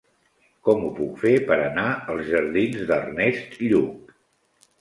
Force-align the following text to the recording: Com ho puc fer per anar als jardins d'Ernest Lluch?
Com 0.69 0.85
ho 0.85 0.89
puc 0.99 1.19
fer 1.25 1.33
per 1.51 1.57
anar 1.67 1.85
als 2.13 2.25
jardins 2.31 2.89
d'Ernest 2.93 3.63
Lluch? 3.67 4.13